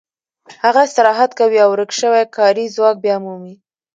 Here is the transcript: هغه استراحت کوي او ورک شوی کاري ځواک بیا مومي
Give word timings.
هغه 0.63 0.79
استراحت 0.87 1.31
کوي 1.39 1.57
او 1.63 1.69
ورک 1.73 1.91
شوی 1.99 2.23
کاري 2.37 2.65
ځواک 2.75 2.95
بیا 3.05 3.15
مومي 3.23 3.53